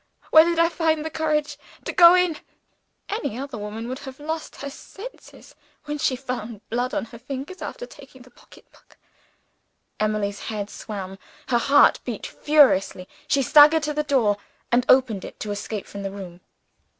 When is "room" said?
16.09-16.41